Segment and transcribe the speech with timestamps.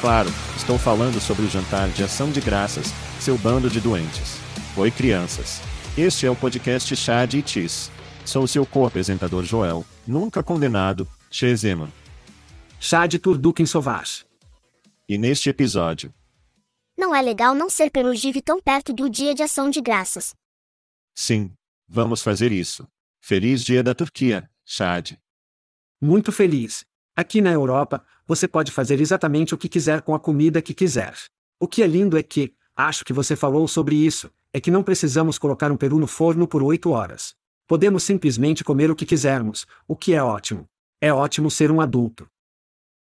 [0.00, 2.86] Claro, estou falando sobre o jantar de ação de graças,
[3.18, 4.38] seu bando de doentes.
[4.76, 5.60] Oi, crianças.
[5.96, 7.90] Este é o podcast Chad e Cheese.
[8.24, 11.92] Sou seu co-apresentador Joel, nunca condenado, Chezeman.
[12.78, 14.24] Chad Turdukin Sovash.
[15.08, 16.14] E neste episódio.
[16.96, 20.32] Não é legal não ser pelugive tão perto do dia de ação de graças.
[21.12, 21.50] Sim,
[21.88, 22.86] vamos fazer isso.
[23.20, 25.14] Feliz dia da Turquia, Chad.
[26.00, 26.84] Muito feliz.
[27.18, 31.16] Aqui na Europa, você pode fazer exatamente o que quiser com a comida que quiser.
[31.58, 34.84] O que é lindo é que, acho que você falou sobre isso, é que não
[34.84, 37.34] precisamos colocar um peru no forno por oito horas.
[37.66, 40.64] Podemos simplesmente comer o que quisermos, o que é ótimo.
[41.00, 42.30] É ótimo ser um adulto.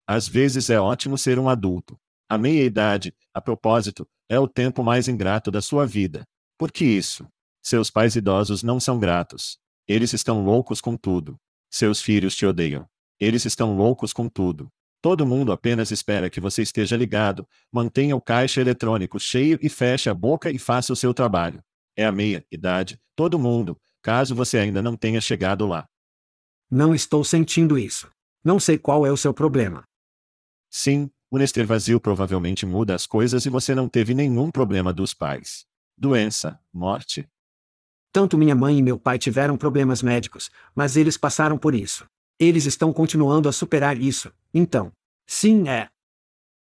[0.07, 1.95] Às vezes é ótimo ser um adulto.
[2.27, 6.23] A meia-idade, a propósito, é o tempo mais ingrato da sua vida.
[6.57, 7.27] Por que isso?
[7.61, 9.59] Seus pais idosos não são gratos.
[9.87, 11.37] Eles estão loucos com tudo.
[11.69, 12.89] Seus filhos te odeiam.
[13.19, 14.69] Eles estão loucos com tudo.
[15.01, 20.09] Todo mundo apenas espera que você esteja ligado, mantenha o caixa eletrônico cheio e feche
[20.09, 21.63] a boca e faça o seu trabalho.
[21.95, 25.87] É a meia-idade, todo mundo, caso você ainda não tenha chegado lá.
[26.69, 28.09] Não estou sentindo isso.
[28.43, 29.83] Não sei qual é o seu problema.
[30.69, 35.13] Sim, o Nester vazio provavelmente muda as coisas e você não teve nenhum problema dos
[35.13, 35.65] pais.
[35.97, 37.27] Doença, morte.
[38.11, 42.05] Tanto minha mãe e meu pai tiveram problemas médicos, mas eles passaram por isso.
[42.39, 44.91] Eles estão continuando a superar isso, então.
[45.25, 45.89] Sim, é.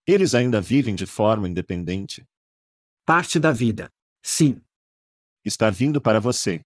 [0.05, 2.25] Eles ainda vivem de forma independente.
[3.05, 3.91] Parte da vida.
[4.23, 4.61] Sim.
[5.45, 6.61] Está vindo para você.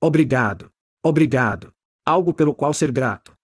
[0.00, 0.72] Obrigado.
[1.02, 1.74] Obrigado.
[2.06, 3.36] Algo pelo qual ser grato.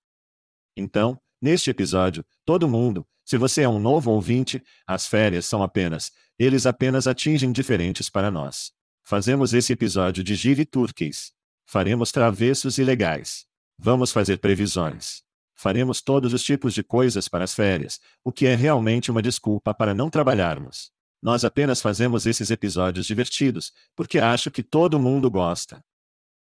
[0.77, 6.13] Então, neste episódio, todo mundo, se você é um novo ouvinte, as férias são apenas,
[6.39, 8.73] eles apenas atingem diferentes para nós.
[9.03, 11.33] Fazemos esse episódio de Gire Turquês.
[11.67, 13.47] Faremos travessos ilegais.
[13.79, 15.23] Vamos fazer previsões.
[15.55, 19.75] Faremos todos os tipos de coisas para as férias, o que é realmente uma desculpa
[19.75, 20.91] para não trabalharmos.
[21.23, 25.83] Nós apenas fazemos esses episódios divertidos, porque acho que todo mundo gosta.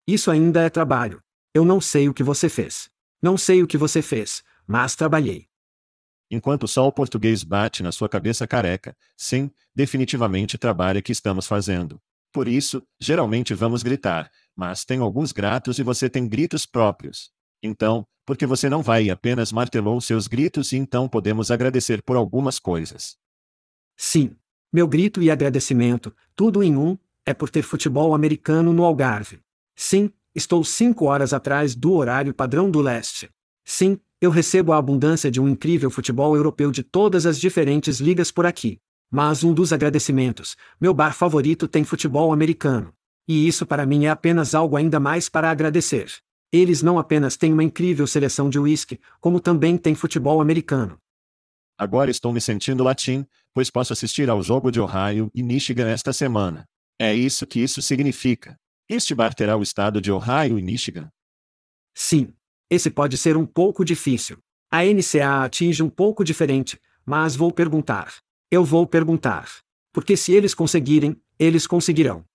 [0.06, 1.22] Isso ainda é trabalho.
[1.54, 2.88] Eu não sei o que você fez.
[3.20, 5.46] Não sei o que você fez, mas trabalhei.
[6.30, 12.00] Enquanto só o português bate na sua cabeça careca, sim, definitivamente trabalha que estamos fazendo.
[12.32, 17.30] Por isso, geralmente vamos gritar, mas tem alguns gratos e você tem gritos próprios.
[17.62, 22.16] Então, porque você não vai e apenas martelou seus gritos e então podemos agradecer por
[22.16, 23.16] algumas coisas.
[23.96, 24.36] Sim.
[24.72, 26.96] Meu grito e agradecimento, tudo em um,
[27.26, 29.40] é por ter futebol americano no Algarve.
[29.76, 33.28] Sim, estou cinco horas atrás do horário padrão do leste.
[33.64, 38.30] Sim, eu recebo a abundância de um incrível futebol europeu de todas as diferentes ligas
[38.30, 38.78] por aqui.
[39.10, 42.94] Mas um dos agradecimentos, meu bar favorito tem futebol americano.
[43.32, 46.12] E isso para mim é apenas algo ainda mais para agradecer.
[46.52, 50.98] Eles não apenas têm uma incrível seleção de whisky, como também têm futebol americano.
[51.78, 56.12] Agora estou me sentindo latim, pois posso assistir ao jogo de Ohio e Michigan esta
[56.12, 56.68] semana.
[57.00, 58.54] É isso que isso significa.
[58.86, 61.10] Este bar terá o estado de Ohio e Michigan?
[61.94, 62.34] Sim.
[62.68, 64.36] Esse pode ser um pouco difícil.
[64.70, 68.12] A NCA atinge um pouco diferente, mas vou perguntar.
[68.50, 69.48] Eu vou perguntar.
[69.90, 72.26] Porque se eles conseguirem, eles conseguirão.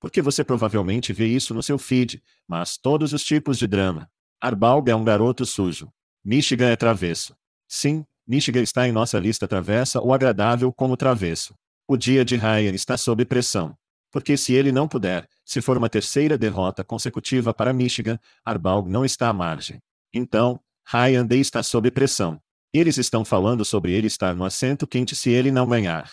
[0.00, 4.10] Porque você provavelmente vê isso no seu feed, mas todos os tipos de drama.
[4.40, 5.92] Arbalg é um garoto sujo.
[6.24, 7.36] Michigan é travesso.
[7.68, 11.54] Sim, Michigan está em nossa lista travessa ou agradável como travesso.
[11.86, 13.76] O dia de Ryan está sob pressão.
[14.10, 19.04] Porque se ele não puder, se for uma terceira derrota consecutiva para Michigan, Arbalg não
[19.04, 19.80] está à margem.
[20.12, 22.40] Então, Ryan Day está sob pressão.
[22.72, 26.10] Eles estão falando sobre ele estar no assento quente se ele não ganhar.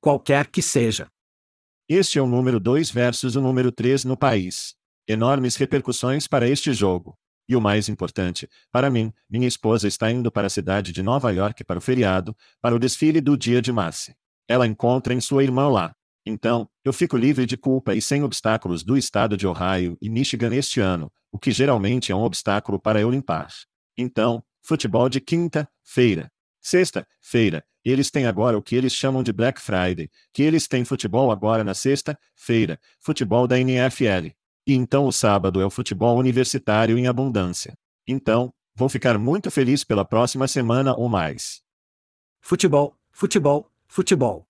[0.00, 1.08] Qualquer que seja.
[1.88, 4.74] Este é o número 2 versus o número 3 no país.
[5.06, 7.16] Enormes repercussões para este jogo.
[7.48, 11.30] E o mais importante, para mim, minha esposa está indo para a cidade de Nova
[11.30, 14.16] York para o feriado, para o desfile do dia de Marcy.
[14.48, 15.94] Ela encontra em sua irmã lá.
[16.26, 20.52] Então, eu fico livre de culpa e sem obstáculos do estado de Ohio e Michigan
[20.56, 23.46] este ano, o que geralmente é um obstáculo para eu limpar.
[23.96, 26.32] Então, futebol de quinta-feira.
[26.60, 31.30] Sexta-feira, eles têm agora o que eles chamam de Black Friday, que eles têm futebol
[31.30, 34.32] agora na sexta-feira, futebol da NFL.
[34.66, 37.78] E então o sábado é o futebol universitário em abundância.
[38.06, 41.62] Então, vou ficar muito feliz pela próxima semana ou mais.
[42.40, 44.48] Futebol, futebol, futebol.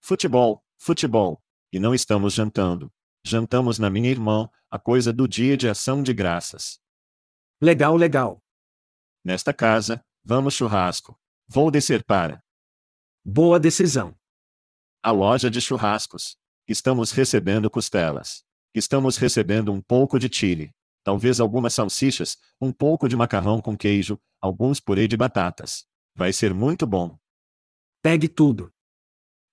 [0.00, 1.42] Futebol, futebol.
[1.72, 2.92] E não estamos jantando.
[3.22, 6.78] Jantamos na minha irmã, a coisa do dia de ação de graças.
[7.60, 8.42] Legal, legal.
[9.24, 11.18] Nesta casa, vamos churrasco.
[11.48, 12.43] Vou descer para.
[13.26, 14.14] Boa decisão.
[15.02, 16.36] A loja de churrascos.
[16.68, 18.44] Estamos recebendo costelas.
[18.74, 20.74] Estamos recebendo um pouco de chile.
[21.02, 25.86] Talvez algumas salsichas, um pouco de macarrão com queijo, alguns purê de batatas.
[26.14, 27.16] Vai ser muito bom.
[28.02, 28.70] Pegue tudo.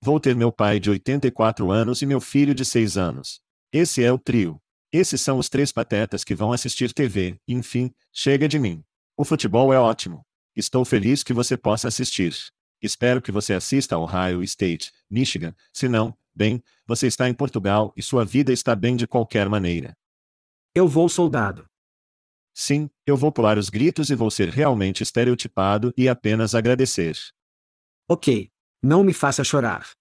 [0.02, 3.42] Vou ter meu pai de 84 anos e meu filho de 6 anos.
[3.72, 4.62] Esse é o trio.
[4.92, 8.84] Esses são os três patetas que vão assistir TV, enfim, chega de mim.
[9.16, 10.26] O futebol é ótimo.
[10.58, 12.36] Estou feliz que você possa assistir.
[12.82, 15.54] Espero que você assista ao Ohio State, Michigan.
[15.72, 19.96] Se não, bem, você está em Portugal e sua vida está bem de qualquer maneira.
[20.74, 21.66] Eu vou soldado.
[22.54, 27.18] Sim, eu vou pular os gritos e vou ser realmente estereotipado e apenas agradecer.
[28.10, 28.52] Ok.
[28.84, 29.92] Não me faça chorar.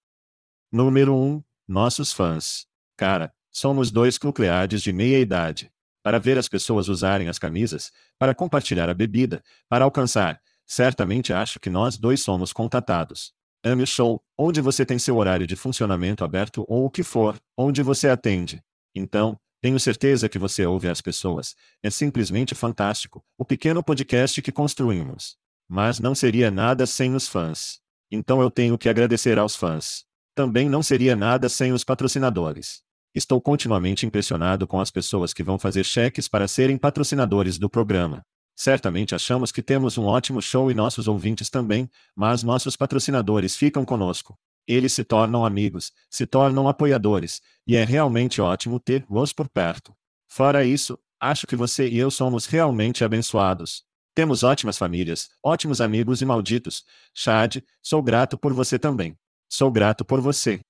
[0.73, 1.17] Número 1.
[1.17, 2.67] Um, nossos fãs.
[2.97, 5.71] Cara, somos dois nucleares de meia idade
[6.03, 10.41] para ver as pessoas usarem as camisas, para compartilhar a bebida, para alcançar.
[10.71, 13.33] Certamente acho que nós dois somos contatados.
[13.65, 17.83] Ame show, onde você tem seu horário de funcionamento aberto ou o que for, onde
[17.83, 18.63] você atende.
[18.95, 21.57] Então, tenho certeza que você ouve as pessoas.
[21.83, 25.37] É simplesmente fantástico, o pequeno podcast que construímos.
[25.69, 27.81] Mas não seria nada sem os fãs.
[28.09, 30.05] Então eu tenho que agradecer aos fãs.
[30.37, 32.81] Também não seria nada sem os patrocinadores.
[33.13, 38.25] Estou continuamente impressionado com as pessoas que vão fazer cheques para serem patrocinadores do programa.
[38.61, 43.87] Certamente achamos que temos um ótimo show e nossos ouvintes também, mas nossos patrocinadores ficam
[43.87, 44.39] conosco.
[44.67, 49.97] Eles se tornam amigos, se tornam apoiadores, e é realmente ótimo ter-los por perto.
[50.29, 53.83] Fora isso, acho que você e eu somos realmente abençoados.
[54.15, 56.85] Temos ótimas famílias, ótimos amigos e malditos.
[57.15, 59.17] Chad, sou grato por você também.
[59.49, 60.61] Sou grato por você.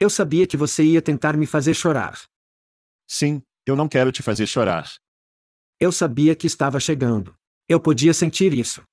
[0.00, 2.22] Eu sabia que você ia tentar me fazer chorar.
[3.06, 5.01] Sim, eu não quero te fazer chorar.
[5.82, 7.34] Eu sabia que estava chegando.
[7.68, 8.84] Eu podia sentir isso.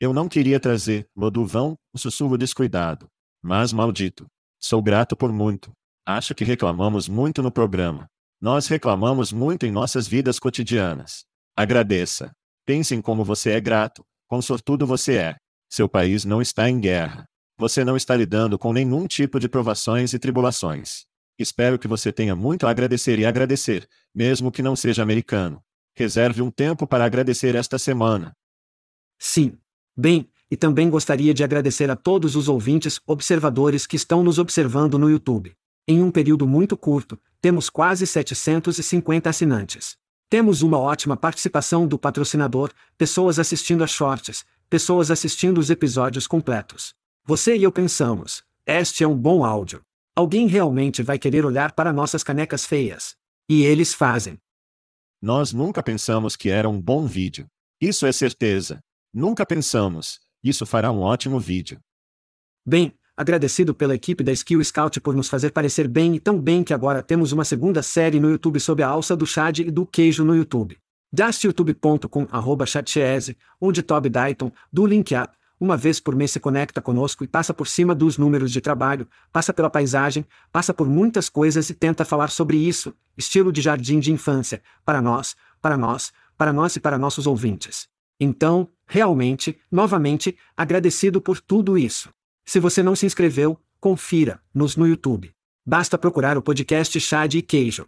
[0.00, 3.06] Eu não queria trazer, Loduvão, um sussurro descuidado.
[3.40, 4.26] Mas maldito.
[4.60, 5.70] Sou grato por muito.
[6.04, 8.08] Acho que reclamamos muito no programa.
[8.40, 11.22] Nós reclamamos muito em nossas vidas cotidianas.
[11.56, 12.32] Agradeça.
[12.66, 15.36] Pense em como você é grato, quão sortudo você é.
[15.70, 17.26] Seu país não está em guerra.
[17.56, 21.04] Você não está lidando com nenhum tipo de provações e tribulações.
[21.38, 25.62] Espero que você tenha muito a agradecer e agradecer, mesmo que não seja americano.
[25.98, 28.32] Reserve um tempo para agradecer esta semana.
[29.18, 29.58] Sim.
[29.96, 34.96] Bem, e também gostaria de agradecer a todos os ouvintes, observadores que estão nos observando
[34.96, 35.56] no YouTube.
[35.88, 39.96] Em um período muito curto, temos quase 750 assinantes.
[40.30, 46.94] Temos uma ótima participação do patrocinador, pessoas assistindo a shorts, pessoas assistindo os episódios completos.
[47.24, 49.80] Você e eu pensamos: este é um bom áudio.
[50.14, 53.16] Alguém realmente vai querer olhar para nossas canecas feias.
[53.48, 54.38] E eles fazem.
[55.20, 57.46] Nós nunca pensamos que era um bom vídeo.
[57.80, 58.78] Isso é certeza.
[59.12, 60.20] Nunca pensamos.
[60.44, 61.80] Isso fará um ótimo vídeo.
[62.64, 66.62] Bem, agradecido pela equipe da Skill Scout por nos fazer parecer bem e tão bem
[66.62, 69.84] que agora temos uma segunda série no YouTube sobre a alça do Chad e do
[69.84, 70.78] queijo no YouTube.
[71.12, 72.28] Dastyoutube.com
[73.60, 77.52] onde Toby Dayton, do Link Up, uma vez por mês se conecta conosco e passa
[77.52, 82.04] por cima dos números de trabalho, passa pela paisagem, passa por muitas coisas e tenta
[82.04, 86.80] falar sobre isso, estilo de jardim de infância, para nós, para nós, para nós e
[86.80, 87.88] para nossos ouvintes.
[88.20, 92.10] Então, realmente, novamente, agradecido por tudo isso.
[92.44, 95.32] Se você não se inscreveu, confira-nos no YouTube.
[95.66, 97.86] Basta procurar o podcast Chá de Queijo.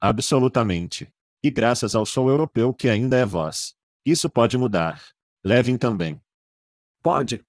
[0.00, 1.08] Absolutamente.
[1.42, 3.74] E graças ao show europeu que ainda é voz.
[4.04, 5.02] Isso pode mudar.
[5.44, 6.20] Levem também.
[7.06, 7.40] Pode.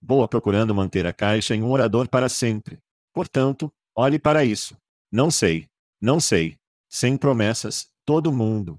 [0.00, 2.78] Boa procurando manter a caixa em um orador para sempre.
[3.12, 4.76] Portanto, olhe para isso.
[5.10, 5.66] Não sei.
[6.00, 6.56] Não sei.
[6.88, 8.78] Sem promessas, todo mundo.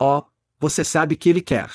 [0.00, 0.22] Oh,
[0.58, 1.70] você sabe que ele quer.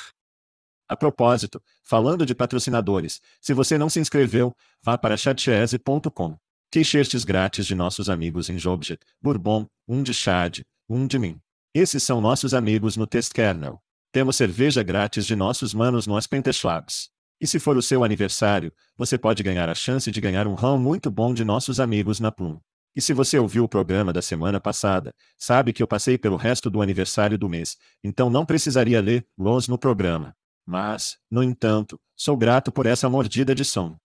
[0.89, 4.51] A propósito, falando de patrocinadores, se você não se inscreveu,
[4.82, 6.39] vá para chatchese.com.
[6.72, 11.39] T-shirts grátis de nossos amigos em Jobjet, Bourbon, um de Chad, um de mim.
[11.72, 13.79] Esses são nossos amigos no Test Kernel.
[14.12, 17.15] Temos cerveja grátis de nossos manos no Aspenteschwabs.
[17.39, 20.77] E se for o seu aniversário, você pode ganhar a chance de ganhar um rão
[20.77, 22.60] muito bom de nossos amigos na Plum.
[22.96, 26.67] E se você ouviu o programa da semana passada, sabe que eu passei pelo resto
[26.67, 30.36] do aniversário do mês, então não precisaria ler los no programa.
[30.65, 33.96] Mas, no entanto, sou grato por essa mordida de som.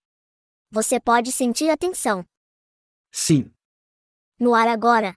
[0.69, 2.23] Você pode sentir a tensão.
[3.11, 3.51] Sim.
[4.39, 5.15] No ar agora.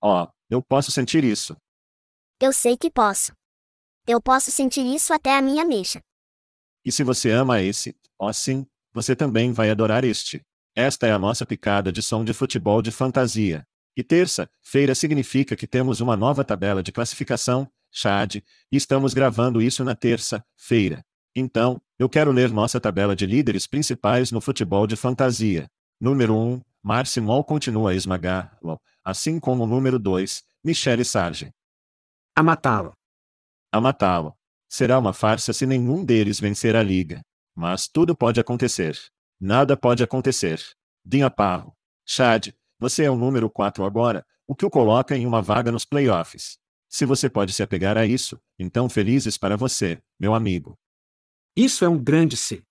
[0.00, 1.56] Ó, oh, eu posso sentir isso.
[2.40, 3.32] Eu sei que posso.
[4.06, 6.00] Eu posso sentir isso até a minha mecha.
[6.84, 10.42] E se você ama esse, ó oh sim, você também vai adorar este.
[10.74, 13.66] Esta é a nossa picada de som de futebol de fantasia.
[13.96, 19.84] E terça-feira significa que temos uma nova tabela de classificação, Chad, e estamos gravando isso
[19.84, 21.04] na terça-feira.
[21.34, 25.70] Então, eu quero ler nossa tabela de líderes principais no futebol de fantasia.
[26.00, 31.52] Número 1, Marcy Moll continua a esmagá-lo, assim como o número 2, Michelle Sargent.
[32.34, 32.92] A matá-lo.
[33.70, 34.34] A matá-lo.
[34.72, 37.20] Será uma farsa se nenhum deles vencer a liga.
[37.54, 38.98] Mas tudo pode acontecer.
[39.38, 40.64] Nada pode acontecer.
[41.04, 41.76] Dinha Parro.
[42.06, 45.84] Chad, você é o número 4 agora, o que o coloca em uma vaga nos
[45.84, 46.56] playoffs.
[46.88, 50.78] Se você pode se apegar a isso, então felizes para você, meu amigo.
[51.54, 52.64] Isso é um grande se.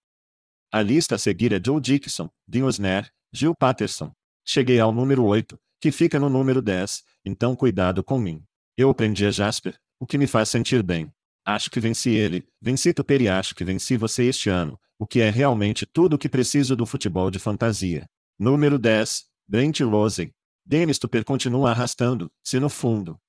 [0.73, 4.11] A lista a seguir é Joe Dixon, Dean Osner, Gil Patterson.
[4.43, 8.43] Cheguei ao número 8, que fica no número 10, então cuidado com mim.
[8.75, 11.13] Eu aprendi a Jasper, o que me faz sentir bem.
[11.45, 15.21] Acho que venci ele, venci Tupper e acho que venci você este ano, o que
[15.21, 18.07] é realmente tudo o que preciso do futebol de fantasia.
[18.37, 20.31] Número 10, Brent Rose.
[20.65, 23.19] Dennis Tupper continua arrastando, se no fundo,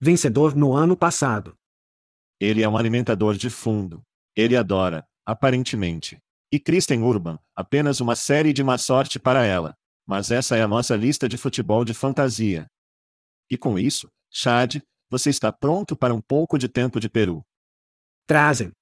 [0.00, 1.54] vencedor no ano passado.
[2.40, 4.02] Ele é um alimentador de fundo.
[4.34, 6.18] Ele adora, aparentemente.
[6.50, 9.76] E Kristen Urban, apenas uma série de má sorte para ela.
[10.06, 12.66] Mas essa é a nossa lista de futebol de fantasia.
[13.50, 17.44] E com isso, Chad, você está pronto para um pouco de tempo de Peru.
[18.26, 18.72] Trazem.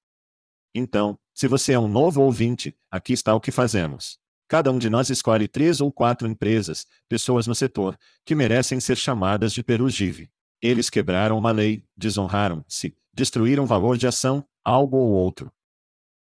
[0.73, 4.19] Então, se você é um novo ouvinte, aqui está o que fazemos.
[4.47, 8.95] Cada um de nós escolhe três ou quatro empresas, pessoas no setor, que merecem ser
[8.95, 10.29] chamadas de Perugive.
[10.61, 15.51] Eles quebraram uma lei, desonraram-se, destruíram valor de ação, algo ou outro.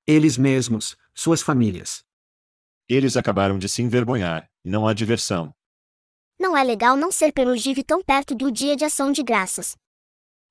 [0.07, 2.05] Eles mesmos, suas famílias.
[2.89, 5.55] Eles acabaram de se envergonhar, e não há diversão.
[6.39, 9.77] Não é legal não ser pelo GIV tão perto do dia de ação de graças.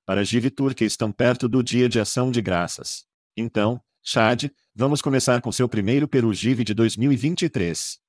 [0.09, 3.05] Para GIV que estão perto do dia de ação de graças.
[3.37, 7.99] Então, Chad, vamos começar com seu primeiro Peru GIV de 2023.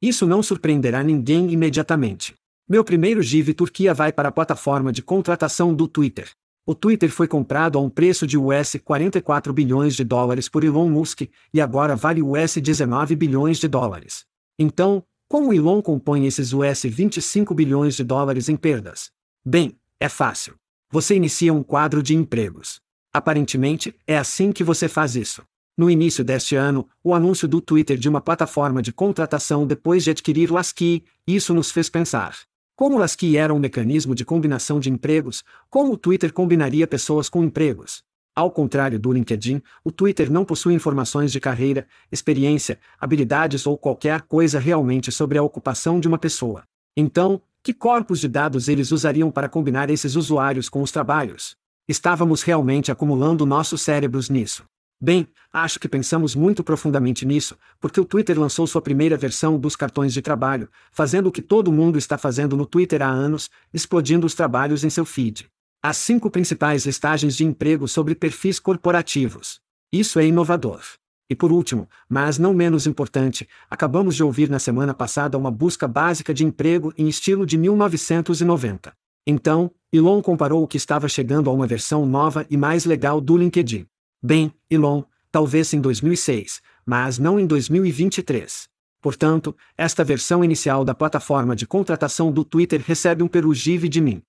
[0.00, 2.36] Isso não surpreenderá ninguém imediatamente.
[2.68, 6.30] Meu primeiro GIV Turquia vai para a plataforma de contratação do Twitter.
[6.64, 10.88] O Twitter foi comprado a um preço de US 44 bilhões de dólares por Elon
[10.88, 14.24] Musk e agora vale US 19 bilhões de dólares.
[14.56, 19.10] Então, como Elon compõe esses US 25 bilhões de dólares em perdas?
[19.44, 20.54] Bem, é fácil.
[20.90, 22.80] Você inicia um quadro de empregos.
[23.12, 25.42] Aparentemente, é assim que você faz isso.
[25.76, 30.10] No início deste ano, o anúncio do Twitter de uma plataforma de contratação depois de
[30.10, 32.36] adquirir ASCII, isso nos fez pensar.
[32.76, 37.28] Como as que era um mecanismo de combinação de empregos, como o Twitter combinaria pessoas
[37.28, 38.04] com empregos?
[38.34, 44.22] Ao contrário do LinkedIn, o Twitter não possui informações de carreira, experiência, habilidades ou qualquer
[44.22, 46.64] coisa realmente sobre a ocupação de uma pessoa.
[46.96, 51.56] Então, que corpos de dados eles usariam para combinar esses usuários com os trabalhos?
[51.88, 54.62] Estávamos realmente acumulando nossos cérebros nisso.
[55.00, 59.74] Bem, acho que pensamos muito profundamente nisso, porque o Twitter lançou sua primeira versão dos
[59.74, 64.28] cartões de trabalho, fazendo o que todo mundo está fazendo no Twitter há anos, explodindo
[64.28, 65.48] os trabalhos em seu feed.
[65.82, 69.58] As cinco principais listagens de emprego sobre perfis corporativos.
[69.92, 70.82] Isso é inovador.
[71.28, 75.88] E por último, mas não menos importante, acabamos de ouvir na semana passada uma busca
[75.88, 78.92] básica de emprego em estilo de 1990.
[79.26, 83.36] Então, Elon comparou o que estava chegando a uma versão nova e mais legal do
[83.36, 83.86] LinkedIn.
[84.22, 85.02] Bem, Elon,
[85.32, 88.68] talvez em 2006, mas não em 2023.
[89.02, 94.22] Portanto, esta versão inicial da plataforma de contratação do Twitter recebe um perugive de mim.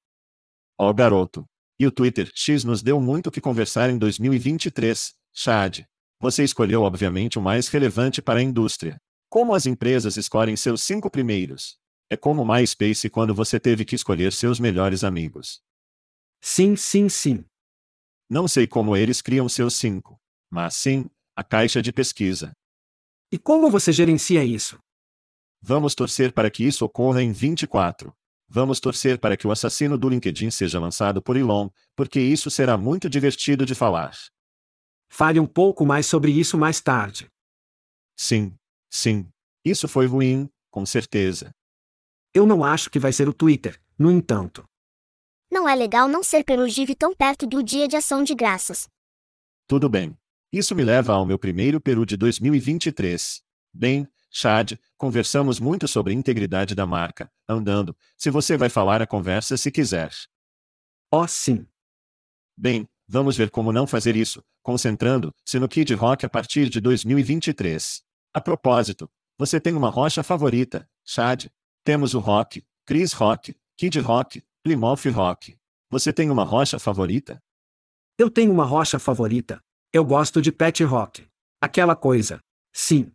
[0.79, 1.45] Ó oh, garoto.
[1.79, 5.85] E o Twitter X nos deu muito o que conversar em 2023, Chad.
[6.19, 8.99] Você escolheu obviamente o mais relevante para a indústria.
[9.29, 11.77] Como as empresas escolhem seus cinco primeiros?
[12.09, 15.61] É como o MySpace quando você teve que escolher seus melhores amigos.
[16.41, 17.45] Sim, sim, sim.
[18.29, 20.19] Não sei como eles criam seus cinco.
[20.49, 21.05] Mas sim,
[21.35, 22.53] a caixa de pesquisa.
[23.31, 24.79] E como você gerencia isso?
[25.61, 28.13] Vamos torcer para que isso ocorra em 24.
[28.47, 32.77] Vamos torcer para que o assassino do LinkedIn seja lançado por Elon, porque isso será
[32.77, 34.13] muito divertido de falar.
[35.09, 37.29] Fale um pouco mais sobre isso mais tarde.
[38.15, 38.57] Sim,
[38.89, 39.29] sim.
[39.63, 41.51] Isso foi ruim, com certeza.
[42.33, 44.63] Eu não acho que vai ser o Twitter, no entanto.
[45.51, 48.87] Não é legal não ser perugive tão perto do dia de ação de graças.
[49.67, 50.17] Tudo bem.
[50.51, 53.43] Isso me leva ao meu primeiro Peru de 2023.
[53.73, 57.95] Bem, Chad, conversamos muito sobre integridade da marca, andando.
[58.15, 60.11] Se você vai falar a conversa se quiser.
[61.11, 61.65] Oh, sim.
[62.57, 68.01] Bem, vamos ver como não fazer isso, concentrando-se no Kid Rock a partir de 2023.
[68.33, 71.45] A propósito, você tem uma rocha favorita, Chad?
[71.83, 75.57] Temos o Rock, Chris Rock, Kid Rock, Plymouth Rock.
[75.89, 77.41] Você tem uma rocha favorita?
[78.17, 79.63] Eu tenho uma rocha favorita.
[79.93, 81.25] Eu gosto de Pet Rock.
[81.61, 82.39] Aquela coisa.
[82.73, 83.11] Sim.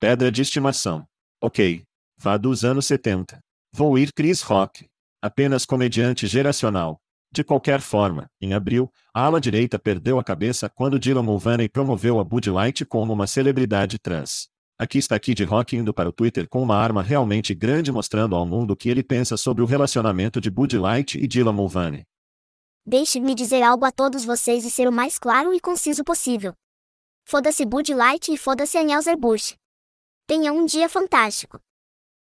[0.00, 1.06] Pedra de estimação.
[1.40, 1.84] Ok.
[2.18, 3.38] Vá dos anos 70.
[3.72, 4.86] Vou ir Chris Rock.
[5.22, 7.00] Apenas comediante geracional.
[7.30, 12.18] De qualquer forma, em abril, a ala direita perdeu a cabeça quando Dylan Mulvaney promoveu
[12.18, 14.48] a Bud Light como uma celebridade trans.
[14.78, 18.46] Aqui está Kid Rock indo para o Twitter com uma arma realmente grande mostrando ao
[18.46, 22.04] mundo o que ele pensa sobre o relacionamento de Bud Light e Dylan Mulvaney.
[22.86, 26.54] Deixe-me dizer algo a todos vocês e ser o mais claro e conciso possível.
[27.26, 29.54] Foda-se Bud Light e foda-se Anheuser-Busch.
[30.26, 31.60] Tenha um dia fantástico.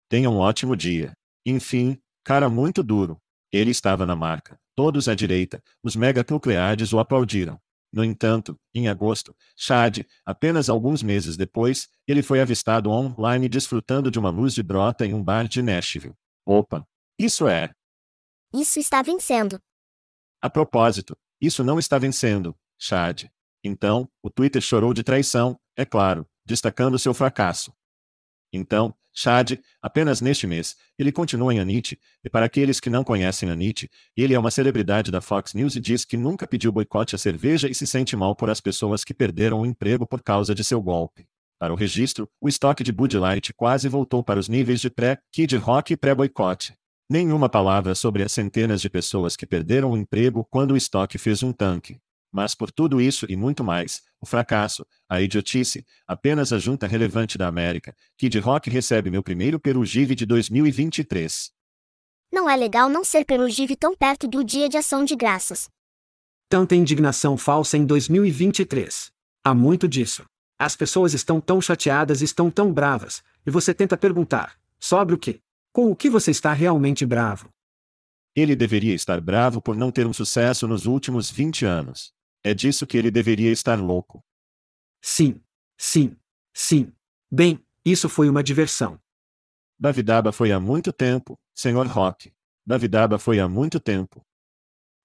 [0.08, 1.12] Tenha um ótimo dia.
[1.44, 3.18] Enfim, cara muito duro.
[3.52, 4.58] Ele estava na marca.
[4.74, 7.60] Todos à direita, os meganucleares o aplaudiram.
[7.92, 14.18] No entanto, em agosto, Chad, apenas alguns meses depois, ele foi avistado online desfrutando de
[14.18, 16.14] uma luz de brota em um bar de Nashville.
[16.44, 16.86] Opa!
[17.18, 17.70] Isso é.
[18.52, 19.58] Isso está vencendo.
[20.42, 23.24] A propósito, isso não está vencendo, Chad.
[23.64, 27.72] Então, o Twitter chorou de traição, é claro, destacando seu fracasso.
[28.56, 33.50] Então, Chad, apenas neste mês, ele continua em Anit, e para aqueles que não conhecem
[33.50, 37.18] Anit, ele é uma celebridade da Fox News e diz que nunca pediu boicote à
[37.18, 40.62] cerveja e se sente mal por as pessoas que perderam o emprego por causa de
[40.62, 41.26] seu golpe.
[41.58, 45.56] Para o registro, o estoque de Bud Light quase voltou para os níveis de pré-Kid
[45.56, 46.74] Rock e pré-boicote.
[47.08, 51.42] Nenhuma palavra sobre as centenas de pessoas que perderam o emprego quando o estoque fez
[51.42, 51.98] um tanque.
[52.36, 57.38] Mas por tudo isso e muito mais, o fracasso, a idiotice, apenas a junta relevante
[57.38, 61.50] da América, Kid Rock recebe meu primeiro Perugive de 2023.
[62.30, 65.70] Não é legal não ser Perugive tão perto do dia de ação de graças.
[66.46, 69.10] Tanta indignação falsa em 2023.
[69.42, 70.22] Há muito disso.
[70.58, 75.18] As pessoas estão tão chateadas e estão tão bravas, e você tenta perguntar: sobre o
[75.18, 75.40] quê?
[75.72, 77.48] Com o que você está realmente bravo?
[78.34, 82.14] Ele deveria estar bravo por não ter um sucesso nos últimos 20 anos.
[82.42, 84.24] É disso que ele deveria estar louco.
[85.02, 85.40] Sim,
[85.76, 86.16] sim,
[86.52, 86.92] sim.
[87.30, 89.00] Bem, isso foi uma diversão.
[89.78, 91.86] Davidaba foi há muito tempo, Sr.
[91.86, 92.32] Rock.
[92.64, 94.24] Davidaba foi há muito tempo.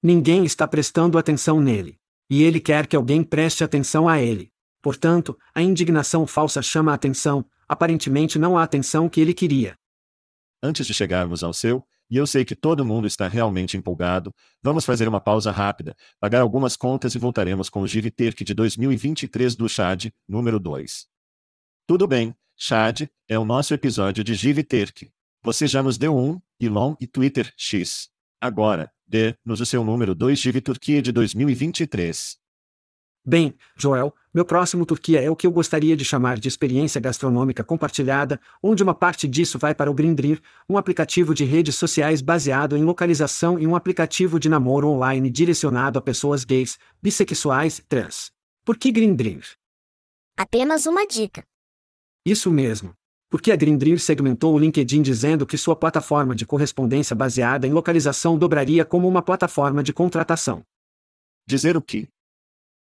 [0.01, 1.99] Ninguém está prestando atenção nele.
[2.29, 4.51] E ele quer que alguém preste atenção a ele.
[4.81, 9.77] Portanto, a indignação falsa chama a atenção, aparentemente não a atenção que ele queria.
[10.63, 14.35] Antes de chegarmos ao seu, e eu sei que todo mundo está realmente empolgado.
[14.61, 19.55] Vamos fazer uma pausa rápida, pagar algumas contas e voltaremos com o Terk de 2023
[19.55, 21.07] do Chad, número 2.
[21.87, 25.09] Tudo bem, Chad, é o nosso episódio de Terk.
[25.41, 28.09] Você já nos deu um, Elon e Twitter X.
[28.41, 32.40] Agora, dê-nos o seu número 2 Turquia de 2023.
[33.23, 37.63] Bem, Joel, meu próximo Turquia é o que eu gostaria de chamar de experiência gastronômica
[37.63, 42.75] compartilhada, onde uma parte disso vai para o Grindr, um aplicativo de redes sociais baseado
[42.75, 48.31] em localização e um aplicativo de namoro online direcionado a pessoas gays, bissexuais e trans.
[48.65, 49.43] Por que Grindr?
[50.35, 51.43] Apenas uma dica.
[52.25, 52.95] Isso mesmo.
[53.29, 58.35] Porque a Grindr segmentou o LinkedIn dizendo que sua plataforma de correspondência baseada em localização
[58.35, 60.63] dobraria como uma plataforma de contratação.
[61.47, 62.09] Dizer o que?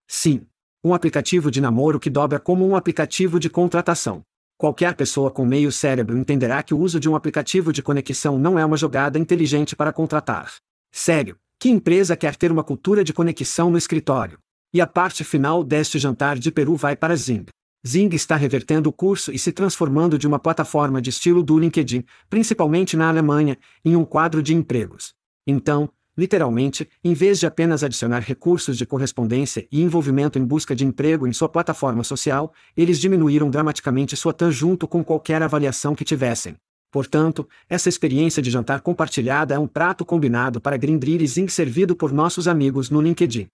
[0.06, 0.46] Sim.
[0.84, 4.22] Um aplicativo de namoro que dobra como um aplicativo de contratação.
[4.58, 8.58] Qualquer pessoa com meio cérebro entenderá que o uso de um aplicativo de conexão não
[8.58, 10.52] é uma jogada inteligente para contratar.
[10.90, 14.38] Sério, que empresa quer ter uma cultura de conexão no escritório?
[14.72, 17.46] E a parte final deste jantar de Peru vai para Zing.
[17.86, 22.04] Zing está revertendo o curso e se transformando de uma plataforma de estilo do LinkedIn,
[22.28, 25.14] principalmente na Alemanha, em um quadro de empregos.
[25.46, 30.84] Então, literalmente, em vez de apenas adicionar recursos de correspondência e envolvimento em busca de
[30.84, 36.04] emprego em sua plataforma social, eles diminuíram dramaticamente sua TAM junto com qualquer avaliação que
[36.04, 36.56] tivessem.
[36.90, 41.94] Portanto, essa experiência de jantar compartilhada é um prato combinado para Grindr e Zing servido
[41.94, 43.48] por nossos amigos no LinkedIn.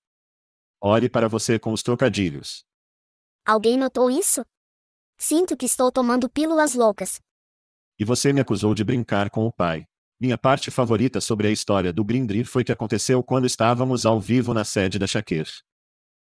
[0.81, 2.65] Ore para você com os trocadilhos.
[3.45, 4.45] Alguém notou isso?
[5.19, 7.21] Sinto que estou tomando pílulas loucas.
[7.99, 9.85] E você me acusou de brincar com o pai.
[10.23, 14.55] Minha parte favorita sobre a história do Grindr foi que aconteceu quando estávamos ao vivo
[14.55, 15.49] na sede da Shakir.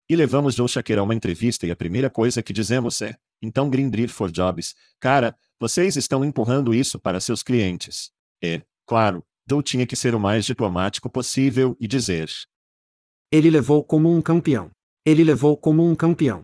[0.09, 3.69] E levamos Joe Shakir a uma entrevista e a primeira coisa que dizemos é, então
[3.69, 8.11] Grindr for Jobs, cara, vocês estão empurrando isso para seus clientes.
[8.43, 12.29] E, claro, Joe tinha que ser o mais diplomático possível e dizer.
[13.31, 14.69] Ele levou como um campeão.
[15.05, 16.43] Ele levou como um campeão.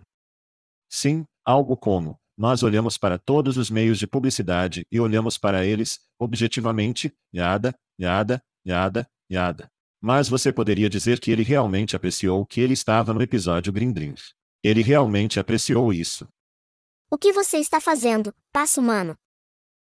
[0.88, 6.00] Sim, algo como, nós olhamos para todos os meios de publicidade e olhamos para eles,
[6.18, 9.70] objetivamente, yada, yada, yada, yada.
[10.00, 14.20] Mas você poderia dizer que ele realmente apreciou que ele estava no episódio Grindr.
[14.62, 16.28] Ele realmente apreciou isso.
[17.10, 19.14] O que você está fazendo, passo humano?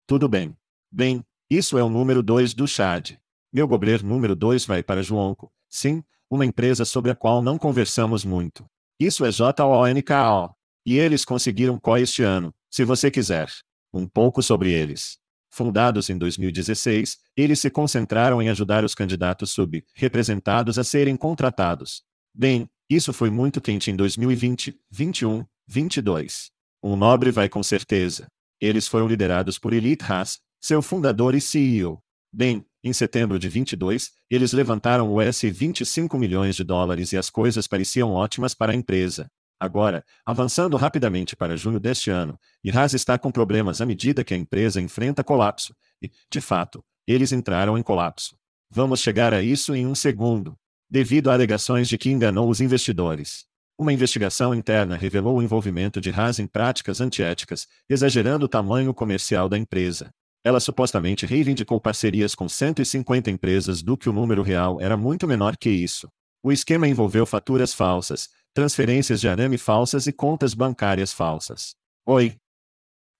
[0.08, 0.56] Tudo bem.
[0.91, 3.12] Bem, isso é o número 2 do Chad.
[3.54, 5.51] Meu gobler número 2 vai para Joãoco.
[5.69, 8.65] Sim, uma empresa sobre a qual não conversamos muito.
[8.99, 10.56] Isso é J-O-N-K-O.
[10.86, 13.52] E eles conseguiram qual este ano, se você quiser.
[13.94, 15.17] Um pouco sobre eles.
[15.50, 22.04] Fundados em 2016, eles se concentraram em ajudar os candidatos sub-representados a serem contratados.
[22.34, 26.52] Bem, isso foi muito quente em 2020, 21, 22.
[26.82, 28.28] Um nobre vai com certeza.
[28.60, 32.00] Eles foram liderados por Elite Haas, seu fundador e CEO.
[32.34, 37.67] Bem, em setembro de 22, eles levantaram US 25 milhões de dólares e as coisas
[37.67, 39.30] pareciam ótimas para a empresa.
[39.62, 44.38] Agora, avançando rapidamente para junho deste ano, Iraz está com problemas à medida que a
[44.38, 48.36] empresa enfrenta colapso, e, de fato, eles entraram em colapso.
[48.71, 50.58] Vamos chegar a isso em um segundo.
[50.89, 53.45] Devido a alegações de que enganou os investidores.
[53.78, 59.47] Uma investigação interna revelou o envolvimento de Haas em práticas antiéticas, exagerando o tamanho comercial
[59.47, 60.10] da empresa.
[60.43, 65.56] Ela supostamente reivindicou parcerias com 150 empresas do que o número real era muito menor
[65.56, 66.10] que isso.
[66.43, 71.76] O esquema envolveu faturas falsas, transferências de arame falsas e contas bancárias falsas.
[72.06, 72.38] Oi.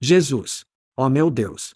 [0.02, 0.66] Jesus.
[0.98, 1.74] Oh meu Deus.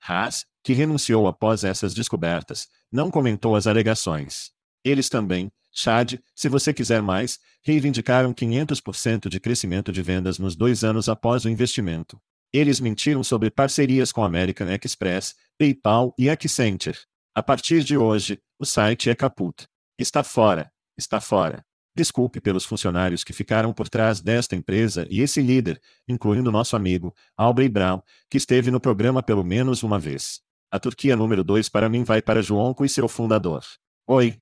[0.00, 4.52] Haas, que renunciou após essas descobertas, não comentou as alegações.
[4.84, 10.84] Eles também, Chad, se você quiser mais, reivindicaram 500% de crescimento de vendas nos dois
[10.84, 12.20] anos após o investimento.
[12.52, 16.98] Eles mentiram sobre parcerias com American Express, PayPal e Accenture.
[17.34, 19.66] A partir de hoje, o site é caput.
[19.98, 20.70] Está fora.
[20.96, 21.64] Está fora.
[21.96, 27.14] Desculpe pelos funcionários que ficaram por trás desta empresa e esse líder, incluindo nosso amigo,
[27.36, 30.40] Aubrey Brown, que esteve no programa pelo menos uma vez.
[30.72, 33.62] A Turquia número 2 para mim vai para Joãoco e seu fundador.
[34.08, 34.36] Oi.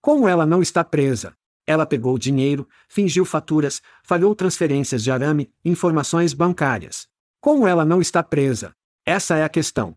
[0.00, 1.36] Como ela não está presa?
[1.66, 7.06] Ela pegou dinheiro, fingiu faturas, falhou transferências de arame, informações bancárias.
[7.38, 8.74] Como ela não está presa?
[9.04, 9.94] Essa é a questão.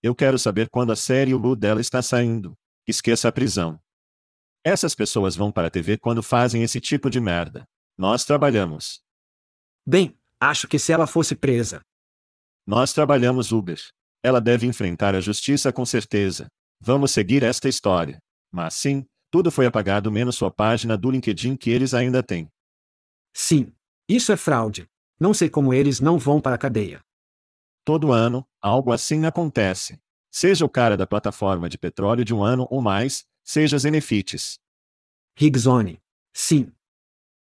[0.00, 2.56] Eu quero saber quando a série Lu dela está saindo.
[2.86, 3.80] Esqueça a prisão.
[4.68, 7.66] Essas pessoas vão para a TV quando fazem esse tipo de merda.
[7.96, 9.00] Nós trabalhamos.
[9.86, 11.80] Bem, acho que se ela fosse presa.
[12.66, 13.80] Nós trabalhamos Uber.
[14.22, 16.48] Ela deve enfrentar a justiça com certeza.
[16.78, 18.18] Vamos seguir esta história.
[18.52, 22.46] Mas sim, tudo foi apagado menos sua página do LinkedIn que eles ainda têm.
[23.32, 23.72] Sim.
[24.06, 24.86] Isso é fraude.
[25.18, 27.00] Não sei como eles não vão para a cadeia.
[27.86, 29.98] Todo ano, algo assim acontece.
[30.30, 34.58] Seja o cara da plataforma de petróleo de um ano ou mais, seja Zenefites.
[35.34, 36.02] Rigzone.
[36.34, 36.70] Sim.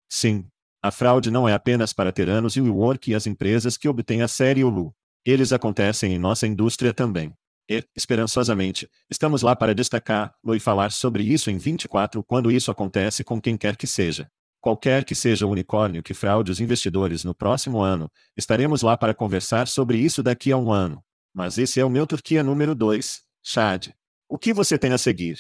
[0.10, 0.48] Sim.
[0.82, 4.28] A fraude não é apenas para Teranos e WeWork e as empresas que obtêm a
[4.30, 4.96] série Ulu.
[5.26, 7.34] Eles acontecem em nossa indústria também.
[7.70, 13.22] E, esperançosamente, estamos lá para destacar-lo e falar sobre isso em 24 quando isso acontece
[13.22, 14.32] com quem quer que seja.
[14.62, 19.14] Qualquer que seja o unicórnio que fraude os investidores no próximo ano, estaremos lá para
[19.14, 21.04] conversar sobre isso daqui a um ano.
[21.34, 23.90] Mas esse é o meu Turquia número 2, Chad.
[24.30, 25.38] O que você tem a seguir?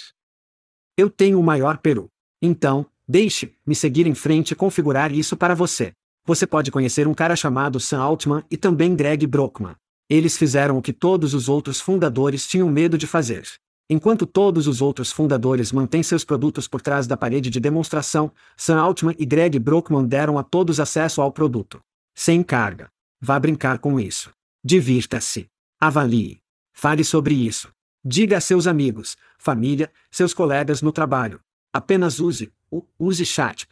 [0.99, 2.09] Eu tenho o maior peru.
[2.41, 5.93] Então, deixe-me seguir em frente e configurar isso para você.
[6.25, 9.77] Você pode conhecer um cara chamado Sam Altman e também Greg Brockman.
[10.09, 13.47] Eles fizeram o que todos os outros fundadores tinham medo de fazer.
[13.89, 18.81] Enquanto todos os outros fundadores mantêm seus produtos por trás da parede de demonstração, Sam
[18.81, 21.79] Altman e Greg Brockman deram a todos acesso ao produto.
[22.13, 22.89] Sem carga.
[23.21, 24.31] Vá brincar com isso.
[24.61, 25.47] Divirta-se.
[25.79, 26.41] Avalie.
[26.73, 27.69] Fale sobre isso.
[28.03, 31.41] Diga a seus amigos, família, seus colegas no trabalho.
[31.73, 33.67] Apenas use, o, use chat.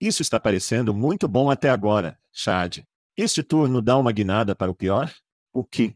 [0.00, 2.78] Isso está parecendo muito bom até agora, Chad.
[3.16, 5.12] Este turno dá uma guinada para o pior?
[5.52, 5.94] O que?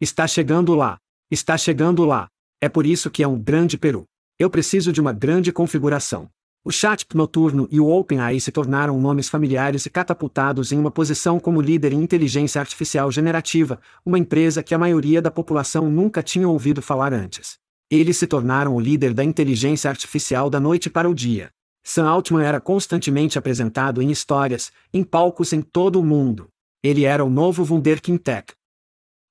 [0.00, 1.00] Está chegando lá.
[1.30, 2.28] Está chegando lá.
[2.60, 4.04] É por isso que é um grande peru.
[4.38, 6.30] Eu preciso de uma grande configuração.
[6.66, 11.38] O chat noturno e o OpenAI se tornaram nomes familiares e catapultados em uma posição
[11.38, 16.48] como líder em inteligência artificial generativa, uma empresa que a maioria da população nunca tinha
[16.48, 17.56] ouvido falar antes.
[17.88, 21.52] Eles se tornaram o líder da inteligência artificial da noite para o dia.
[21.84, 26.48] Sam Altman era constantemente apresentado em histórias, em palcos em todo o mundo.
[26.82, 28.52] Ele era o novo Wunderkind Tech.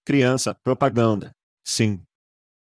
[0.06, 1.32] Criança, propaganda.
[1.66, 2.02] Sim.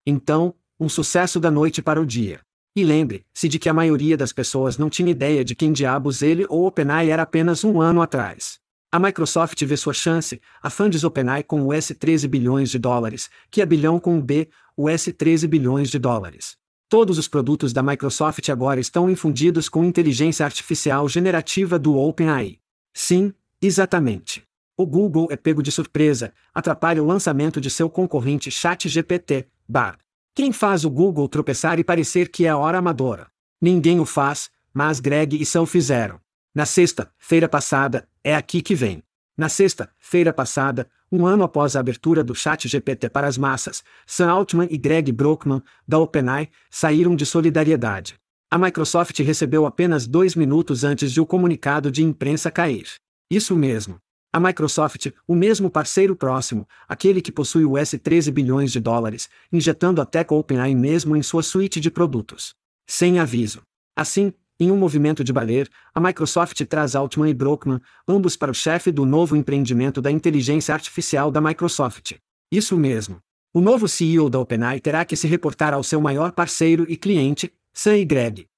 [0.08, 2.40] Então, um sucesso da noite para o dia.
[2.76, 6.46] E lembre-se de que a maioria das pessoas não tinha ideia de quem diabos ele
[6.50, 8.60] ou OpenAI era apenas um ano atrás.
[8.92, 13.62] A Microsoft vê sua chance, a Funds OpenAI com US 13 bilhões de dólares, que
[13.62, 16.58] é bilhão com o B, US 13 bilhões de dólares.
[16.90, 22.60] Todos os produtos da Microsoft agora estão infundidos com inteligência artificial generativa do OpenAI.
[22.94, 24.44] Sim, exatamente.
[24.78, 30.05] O Google é pego de surpresa, atrapalha o lançamento de seu concorrente ChatGPT, Bard.
[30.36, 33.28] Quem faz o Google tropeçar e parecer que é hora amadora?
[33.62, 36.20] Ninguém o faz, mas Greg e Sam fizeram.
[36.54, 39.02] Na sexta-feira passada, é aqui que vem.
[39.38, 44.30] Na sexta-feira passada, um ano após a abertura do Chat GPT para as massas, Sam
[44.30, 48.16] Altman e Greg Brockman, da OpenAI, saíram de solidariedade.
[48.52, 52.88] A Microsoft recebeu apenas dois minutos antes de o comunicado de imprensa cair.
[53.32, 54.02] Isso mesmo.
[54.36, 60.02] A Microsoft, o mesmo parceiro próximo, aquele que possui US 13 bilhões de dólares, injetando
[60.02, 62.54] a tech OpenAI mesmo em sua suíte de produtos.
[62.86, 63.62] Sem aviso.
[63.96, 68.54] Assim, em um movimento de baler, a Microsoft traz Altman e Brockman, ambos para o
[68.54, 72.16] chefe do novo empreendimento da inteligência artificial da Microsoft.
[72.52, 73.22] Isso mesmo.
[73.54, 77.54] O novo CEO da OpenAI terá que se reportar ao seu maior parceiro e cliente,
[77.74, 78.50] Sam e Greg.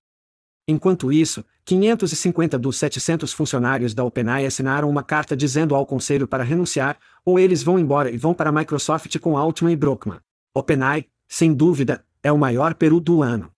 [0.67, 6.41] Enquanto isso, 550 dos 700 funcionários da OpenAI assinaram uma carta dizendo ao conselho para
[6.41, 10.21] renunciar, ou eles vão embora e vão para a Microsoft com Altman e Brockman.
[10.55, 13.51] OpenAI, sem dúvida, é o maior peru do ano.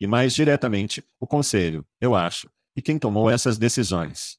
[0.00, 2.48] E mais diretamente, o conselho, eu acho.
[2.76, 4.38] E quem tomou essas decisões?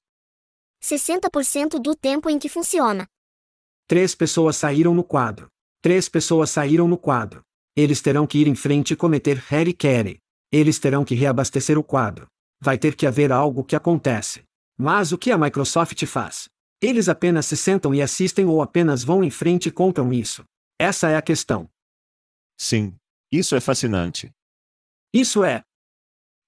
[0.81, 3.05] 60% do tempo em que funciona.
[3.89, 5.49] Três pessoas saíram no quadro.
[5.81, 7.41] Três pessoas saíram no quadro.
[7.75, 10.19] Eles terão que ir em frente e cometer Harry Carey.
[10.49, 12.25] Eles terão que reabastecer o quadro.
[12.65, 14.43] Vai ter que haver algo que acontece.
[14.75, 16.49] Mas o que a Microsoft faz?
[16.82, 20.43] Eles apenas se sentam e assistem ou apenas vão em frente e compram isso?
[20.80, 21.69] Essa é a questão.
[22.58, 22.95] Sim.
[23.32, 24.32] Isso é fascinante.
[25.13, 25.62] Isso é.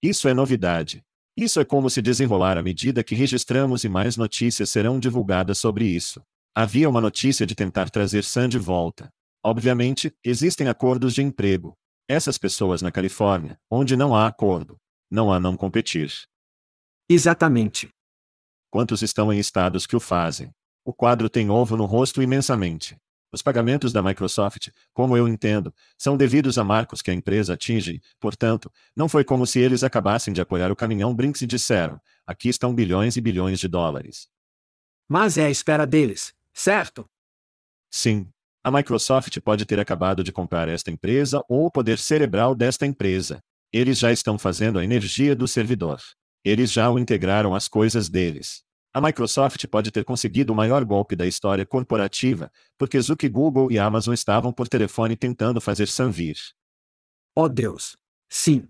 [0.02, 1.04] Isso é novidade.
[1.38, 5.86] Isso é como se desenrolar à medida que registramos e mais notícias serão divulgadas sobre
[5.86, 6.24] isso.
[6.56, 9.08] Havia uma notícia de tentar trazer Sam de volta.
[9.46, 11.76] Obviamente, existem acordos de emprego,
[12.10, 16.12] essas pessoas na Califórnia, onde não há acordo, não há não competir.
[17.10, 17.89] Exatamente.
[18.70, 20.52] Quantos estão em estados que o fazem?
[20.84, 22.98] O quadro tem ovo no rosto imensamente.
[23.32, 28.02] Os pagamentos da Microsoft, como eu entendo, são devidos a marcos que a empresa atinge,
[28.20, 32.48] portanto, não foi como se eles acabassem de apoiar o caminhão Brinks e disseram: aqui
[32.48, 34.30] estão bilhões e bilhões de dólares.
[35.10, 37.06] Mas é a espera deles, certo?
[37.89, 38.30] Sim,
[38.63, 43.41] a Microsoft pode ter acabado de comprar esta empresa ou o poder cerebral desta empresa.
[43.72, 46.02] Eles já estão fazendo a energia do servidor.
[46.44, 48.64] Eles já o integraram às coisas deles.
[48.94, 53.78] A Microsoft pode ter conseguido o maior golpe da história corporativa, porque Zuck Google e
[53.78, 56.38] Amazon estavam por telefone tentando fazer Sam vir.
[57.36, 57.98] Oh Deus!
[58.30, 58.68] Sim.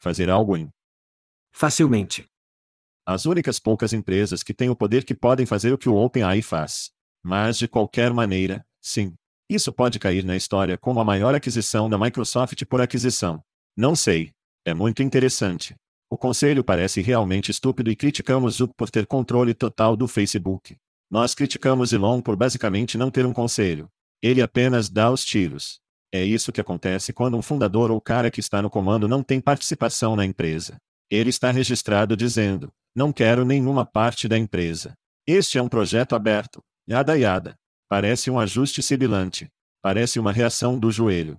[0.00, 0.68] Fazer algo em.
[1.52, 2.26] Facilmente.
[3.06, 6.42] As únicas poucas empresas que têm o poder que podem fazer o que o OpenAI
[6.42, 6.90] faz.
[7.22, 9.14] Mas de qualquer maneira, Sim.
[9.50, 13.42] Isso pode cair na história como a maior aquisição da Microsoft por aquisição.
[13.78, 14.32] Não sei.
[14.66, 15.76] É muito interessante.
[16.10, 20.76] O conselho parece realmente estúpido e criticamos Zuck por ter controle total do Facebook.
[21.08, 23.88] Nós criticamos Elon por basicamente não ter um conselho.
[24.20, 25.78] Ele apenas dá os tiros.
[26.12, 29.40] É isso que acontece quando um fundador ou cara que está no comando não tem
[29.40, 30.76] participação na empresa.
[31.08, 34.92] Ele está registrado dizendo: Não quero nenhuma parte da empresa.
[35.24, 36.60] Este é um projeto aberto.
[36.90, 37.54] Yada yada.
[37.88, 39.46] Parece um ajuste sibilante.
[39.80, 41.38] Parece uma reação do joelho.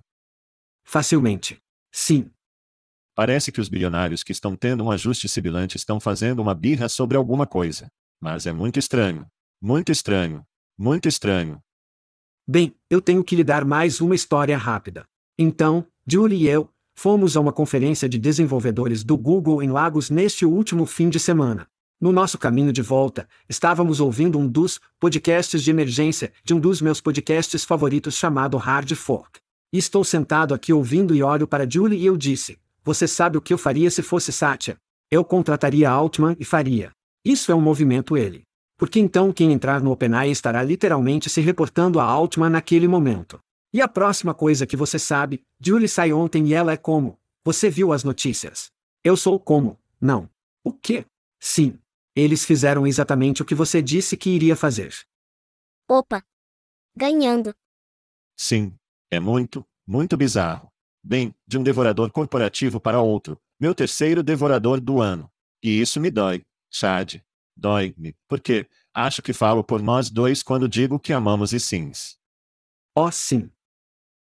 [0.86, 1.60] Facilmente.
[1.92, 2.30] Sim.
[3.14, 7.16] Parece que os bilionários que estão tendo um ajuste sibilante estão fazendo uma birra sobre
[7.16, 7.88] alguma coisa.
[8.20, 9.26] Mas é muito estranho.
[9.60, 10.44] Muito estranho.
[10.78, 11.60] Muito estranho.
[12.48, 15.04] Bem, eu tenho que lhe dar mais uma história rápida.
[15.38, 20.44] Então, Julie e eu, fomos a uma conferência de desenvolvedores do Google em Lagos neste
[20.44, 21.66] último fim de semana.
[22.00, 26.80] No nosso caminho de volta, estávamos ouvindo um dos podcasts de emergência de um dos
[26.80, 29.38] meus podcasts favoritos chamado Hard Fork.
[29.72, 33.40] E estou sentado aqui ouvindo e olho para Julie e eu disse: Você sabe o
[33.40, 34.76] que eu faria se fosse Satya?
[35.10, 36.90] Eu contrataria Altman e faria.
[37.24, 38.42] Isso é um movimento ele.
[38.76, 43.38] Porque então quem entrar no OpenAI estará literalmente se reportando a Altman naquele momento.
[43.72, 47.16] E a próxima coisa que você sabe, Julie sai ontem e ela é como?
[47.44, 48.72] Você viu as notícias?
[49.04, 49.78] Eu sou como?
[50.00, 50.28] Não.
[50.64, 51.06] O quê?
[51.38, 51.78] Sim.
[52.16, 54.92] Eles fizeram exatamente o que você disse que iria fazer.
[55.88, 56.24] Opa!
[56.96, 57.54] Ganhando.
[58.36, 58.74] Sim.
[59.10, 60.70] É muito, muito bizarro.
[61.02, 65.30] Bem, de um devorador corporativo para outro, meu terceiro devorador do ano.
[65.62, 67.16] E isso me dói, Chad.
[67.56, 72.16] Dói-me, porque acho que falo por nós dois quando digo que amamos e sims.
[72.94, 73.50] Oh, sim.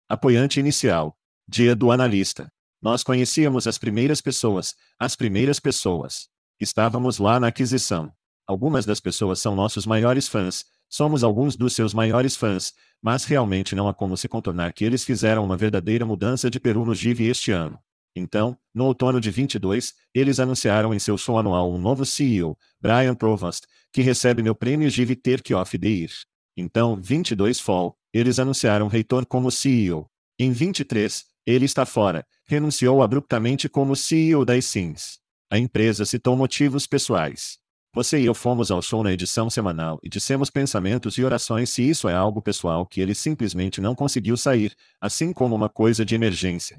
[0.08, 1.18] Apoiante inicial.
[1.48, 2.52] Dia do analista.
[2.82, 6.30] Nós conhecíamos as primeiras pessoas, as primeiras pessoas.
[6.60, 8.14] Estávamos lá na aquisição.
[8.48, 13.76] Algumas das pessoas são nossos maiores fãs, somos alguns dos seus maiores fãs, mas realmente
[13.76, 17.30] não há como se contornar que eles fizeram uma verdadeira mudança de Peru no GIV
[17.30, 17.80] este ano.
[18.16, 23.16] Então, no outono de 22, eles anunciaram em seu show anual um novo CEO, Brian
[23.16, 26.12] Provost, que recebe meu prêmio GIV Turkey of the Year.
[26.58, 30.10] Então, 22 Fall, eles anunciaram Reitor como CEO.
[30.38, 35.20] Em 23, ele está fora, renunciou abruptamente como CEO da Sims.
[35.50, 37.58] A empresa citou motivos pessoais.
[37.92, 41.82] Você e eu fomos ao show na edição semanal e dissemos pensamentos e orações se
[41.82, 46.14] isso é algo pessoal que ele simplesmente não conseguiu sair, assim como uma coisa de
[46.14, 46.78] emergência.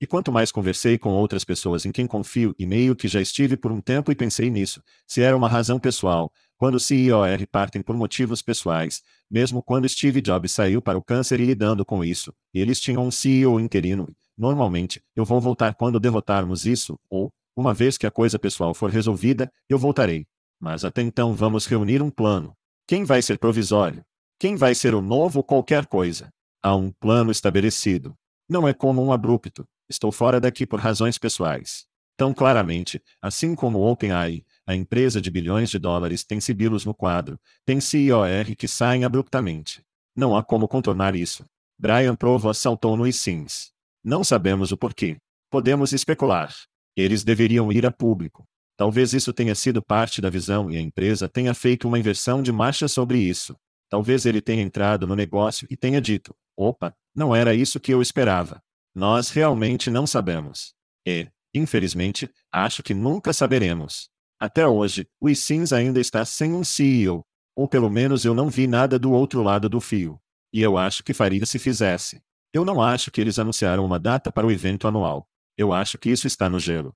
[0.00, 3.56] E quanto mais conversei com outras pessoas em quem confio e meio que já estive
[3.56, 7.96] por um tempo e pensei nisso, se era uma razão pessoal, quando CEOR partem por
[7.96, 12.80] motivos pessoais, mesmo quando Steve Jobs saiu para o câncer e lidando com isso, eles
[12.80, 14.08] tinham um CEO interino.
[14.36, 18.90] Normalmente, eu vou voltar quando derrotarmos isso, ou, uma vez que a coisa pessoal for
[18.90, 20.26] resolvida, eu voltarei.
[20.60, 22.54] Mas até então vamos reunir um plano.
[22.86, 24.04] Quem vai ser provisório?
[24.38, 26.28] Quem vai ser o novo qualquer coisa?
[26.62, 28.14] Há um plano estabelecido.
[28.48, 31.86] Não é como um abrupto, Estou fora daqui por razões pessoais.
[32.16, 36.92] Tão claramente, assim como o OpenAI, a empresa de bilhões de dólares tem sibilos no
[36.92, 39.84] quadro, tem CIOR que saem abruptamente.
[40.14, 41.44] Não há como contornar isso.
[41.78, 43.70] Brian Provost saltou no ISINS.
[44.02, 45.18] Não sabemos o porquê.
[45.50, 46.52] Podemos especular.
[46.96, 48.46] Eles deveriam ir a público.
[48.76, 52.52] Talvez isso tenha sido parte da visão e a empresa tenha feito uma inversão de
[52.52, 53.56] marcha sobre isso.
[53.88, 58.02] Talvez ele tenha entrado no negócio e tenha dito: opa, não era isso que eu
[58.02, 58.62] esperava.
[58.94, 60.74] Nós realmente não sabemos.
[61.06, 64.08] E, infelizmente, acho que nunca saberemos.
[64.38, 67.24] Até hoje, o iSIMS ainda está sem um CEO.
[67.54, 70.18] Ou pelo menos eu não vi nada do outro lado do fio.
[70.52, 72.20] E eu acho que faria se fizesse.
[72.52, 75.26] Eu não acho que eles anunciaram uma data para o evento anual.
[75.56, 76.94] Eu acho que isso está no gelo.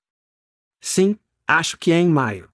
[0.79, 2.49] Sim, acho que é em maio.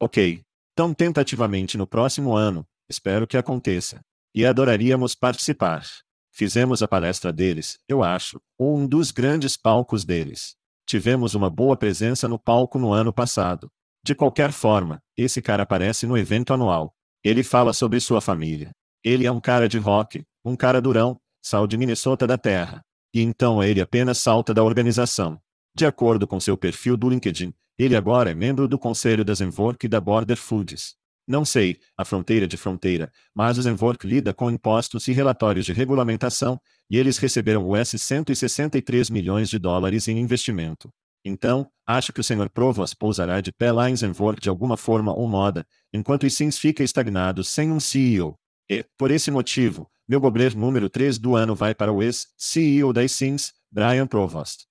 [0.00, 0.42] Ok.
[0.74, 4.00] Tão tentativamente no próximo ano, espero que aconteça.
[4.34, 5.84] E adoraríamos participar.
[6.30, 10.54] Fizemos a palestra deles, eu acho, ou um dos grandes palcos deles.
[10.86, 13.70] Tivemos uma boa presença no palco no ano passado.
[14.04, 16.94] De qualquer forma, esse cara aparece no evento anual.
[17.24, 18.70] Ele fala sobre sua família.
[19.02, 22.82] Ele é um cara de rock, um cara durão, sal de Minnesota da Terra.
[23.14, 25.40] E então ele apenas salta da organização.
[25.74, 29.84] De acordo com seu perfil do LinkedIn, ele agora é membro do conselho da Zenvork
[29.84, 30.94] e da Border Foods.
[31.28, 35.72] Não sei, a fronteira de fronteira, mas o Zenvork lida com impostos e relatórios de
[35.72, 40.88] regulamentação, e eles receberam US 163 milhões de dólares em investimento.
[41.24, 42.48] Então, acho que o Sr.
[42.48, 46.56] Provos pousará de pé lá em Zenvork de alguma forma ou moda, enquanto o Sims
[46.56, 48.38] fica estagnado sem um CEO.
[48.68, 53.06] E, por esse motivo, meu gobler número 3 do ano vai para o ex-CEO da
[53.06, 54.66] Sims, Brian Provost.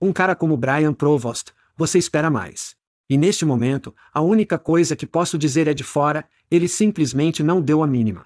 [0.00, 2.74] Um cara como Brian Provost, você espera mais.
[3.10, 7.60] E neste momento, a única coisa que posso dizer é de fora, ele simplesmente não
[7.60, 8.24] deu a mínima.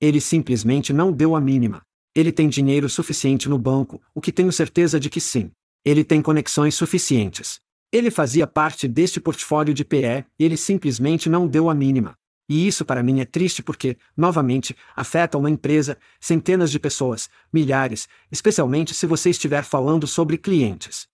[0.00, 1.82] Ele simplesmente não deu a mínima.
[2.14, 5.50] Ele tem dinheiro suficiente no banco, o que tenho certeza de que sim.
[5.84, 7.60] Ele tem conexões suficientes.
[7.92, 12.16] Ele fazia parte deste portfólio de PE, e ele simplesmente não deu a mínima.
[12.48, 18.08] E isso para mim é triste porque, novamente, afeta uma empresa, centenas de pessoas, milhares,
[18.30, 21.08] especialmente se você estiver falando sobre clientes.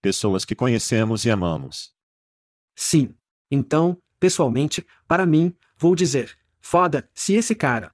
[0.00, 1.92] Pessoas que conhecemos e amamos.
[2.76, 3.14] Sim.
[3.50, 7.92] Então, pessoalmente, para mim, vou dizer: foda, se esse cara.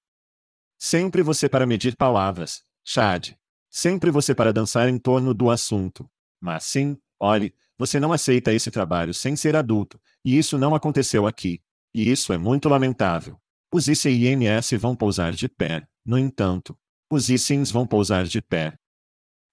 [0.78, 3.32] Sempre você para medir palavras, Chad.
[3.70, 6.10] Sempre você para dançar em torno do assunto.
[6.40, 11.26] Mas sim, olhe, você não aceita esse trabalho sem ser adulto, e isso não aconteceu
[11.26, 11.62] aqui.
[11.94, 13.38] E isso é muito lamentável.
[13.72, 16.78] Os ICINS vão pousar de pé, no entanto.
[17.12, 18.78] Os e-sims vão pousar de pé.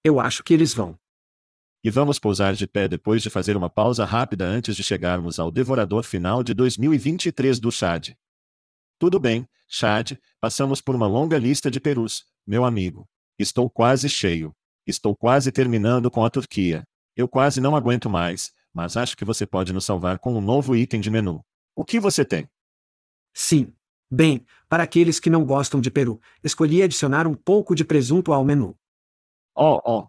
[0.04, 0.96] Eu acho que eles vão.
[1.82, 5.50] E vamos pousar de pé depois de fazer uma pausa rápida antes de chegarmos ao
[5.50, 8.10] devorador final de 2023 do Chad.
[8.98, 13.08] Tudo bem, Chad, passamos por uma longa lista de perus, meu amigo.
[13.38, 14.54] Estou quase cheio.
[14.86, 16.84] Estou quase terminando com a Turquia.
[17.16, 20.74] Eu quase não aguento mais, mas acho que você pode nos salvar com um novo
[20.74, 21.44] item de menu.
[21.78, 22.50] O que você tem?
[23.32, 23.72] Sim.
[24.10, 28.44] Bem, para aqueles que não gostam de peru, escolhi adicionar um pouco de presunto ao
[28.44, 28.76] menu.
[29.54, 30.08] Oh, oh.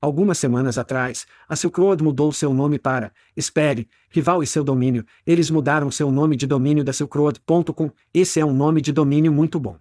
[0.00, 5.04] Algumas semanas atrás, a Silk Road mudou seu nome para, espere, rival e seu domínio.
[5.26, 7.90] Eles mudaram seu nome de domínio da silkroad.com.
[8.14, 9.76] Esse é um nome de domínio muito bom.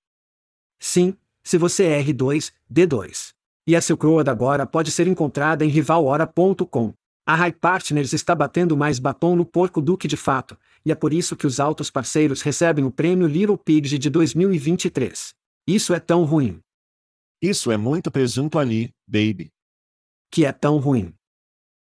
[0.78, 3.34] Sim, se você é R2, D2.
[3.66, 6.94] E a Silk Road agora pode ser encontrada em rivalhora.com.
[7.30, 10.96] A High Partners está batendo mais batom no porco do que de fato, e é
[10.96, 15.32] por isso que os altos parceiros recebem o prêmio Little Pigs de 2023.
[15.64, 16.60] Isso é tão ruim.
[17.40, 19.48] Isso é muito presunto ali, baby.
[20.28, 21.14] Que é tão ruim.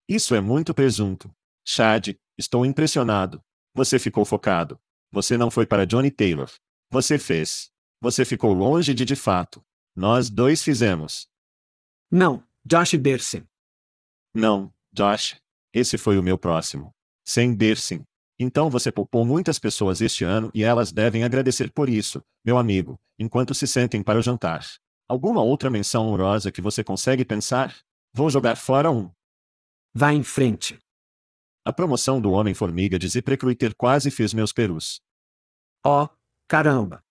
[0.08, 1.30] Isso é muito presunto.
[1.66, 3.38] Chad, estou impressionado.
[3.74, 4.80] Você ficou focado.
[5.12, 6.50] Você não foi para Johnny Taylor.
[6.90, 7.70] Você fez.
[8.00, 9.62] Você ficou longe de de fato.
[9.94, 11.28] Nós dois fizemos.
[12.10, 13.46] Não, Josh Bersin.
[14.32, 15.36] Não, Josh.
[15.74, 16.90] Esse foi o meu próximo.
[17.22, 18.02] Sem Bersin.
[18.38, 22.96] Então você poupou muitas pessoas este ano e elas devem agradecer por isso, meu amigo,
[23.18, 24.64] enquanto se sentem para o jantar.
[25.06, 27.76] Alguma outra menção honrosa que você consegue pensar?
[28.14, 29.10] Vou jogar fora um.
[29.94, 30.78] Vá em frente.
[31.62, 35.00] A promoção do Homem-Formiga de ZipRecruiter quase fez meus perus.
[35.84, 36.08] Oh,
[36.48, 37.02] caramba.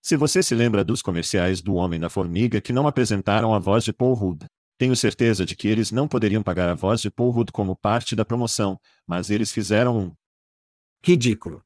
[0.00, 3.82] Se você se lembra dos comerciais do Homem da Formiga que não apresentaram a voz
[3.84, 4.46] de Paul Rudd,
[4.78, 8.24] tenho certeza de que eles não poderiam pagar a voz de Paul como parte da
[8.24, 10.12] promoção, mas eles fizeram um
[11.04, 11.62] Ridículo.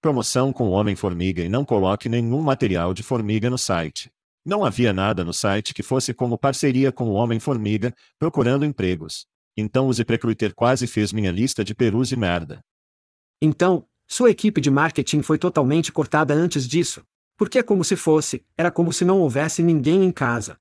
[0.00, 4.10] promoção com Homem-Formiga e não coloque nenhum material de formiga no site.
[4.44, 9.26] Não havia nada no site que fosse como parceria com o Homem-Formiga, procurando empregos.
[9.56, 12.60] Então o ZipRecruiter quase fez minha lista de perus e merda.
[13.40, 17.02] Então, sua equipe de marketing foi totalmente cortada antes disso.
[17.36, 20.58] Porque é como se fosse, era como se não houvesse ninguém em casa.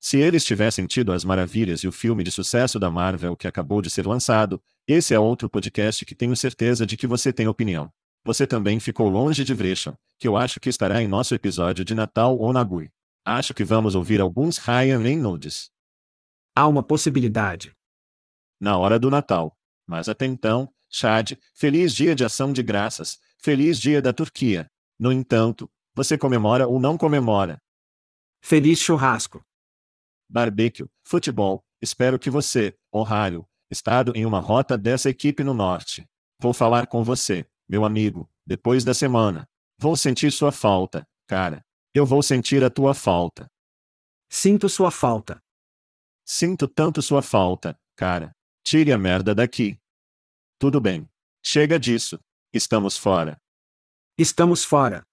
[0.00, 3.82] Se eles tivessem tido as maravilhas e o filme de sucesso da Marvel que acabou
[3.82, 7.92] de ser lançado, esse é outro podcast que tenho certeza de que você tem opinião.
[8.24, 11.94] Você também ficou longe de Vresham, que eu acho que estará em nosso episódio de
[11.94, 12.90] Natal ou Nagui.
[13.24, 15.70] Acho que vamos ouvir alguns Ryan Reynolds
[16.54, 17.72] Há uma possibilidade.
[18.60, 19.56] na hora do Natal.
[19.86, 24.68] Mas até então, Chad, feliz dia de ação de graças, feliz dia da Turquia.
[24.98, 27.62] No entanto, você comemora ou não comemora?
[28.40, 29.44] Feliz churrasco.
[30.28, 36.06] Barbecue, futebol, espero que você, Ohio, estado em uma rota dessa equipe no norte.
[36.40, 39.48] Vou falar com você, meu amigo, depois da semana.
[39.78, 41.64] Vou sentir sua falta, cara.
[41.94, 43.50] Eu vou sentir a tua falta.
[44.30, 45.42] Sinto sua falta.
[46.24, 48.36] Sinto tanto sua falta, cara.
[48.62, 49.80] Tire a merda daqui.
[50.58, 51.08] Tudo bem.
[51.42, 52.20] Chega disso.
[52.52, 53.40] Estamos fora.
[54.18, 55.07] Estamos fora.